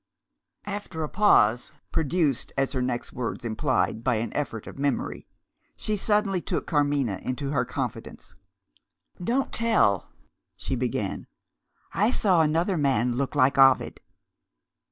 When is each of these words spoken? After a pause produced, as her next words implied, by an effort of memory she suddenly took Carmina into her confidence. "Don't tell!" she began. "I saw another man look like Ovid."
After 0.65 1.03
a 1.03 1.09
pause 1.09 1.73
produced, 1.91 2.51
as 2.57 2.71
her 2.71 2.81
next 2.81 3.13
words 3.13 3.45
implied, 3.45 4.03
by 4.03 4.15
an 4.15 4.33
effort 4.33 4.65
of 4.65 4.79
memory 4.79 5.27
she 5.75 5.95
suddenly 5.95 6.41
took 6.41 6.65
Carmina 6.65 7.19
into 7.21 7.51
her 7.51 7.65
confidence. 7.65 8.33
"Don't 9.23 9.53
tell!" 9.53 10.09
she 10.55 10.75
began. 10.75 11.27
"I 11.93 12.09
saw 12.09 12.41
another 12.41 12.77
man 12.79 13.13
look 13.15 13.35
like 13.35 13.59
Ovid." 13.59 14.01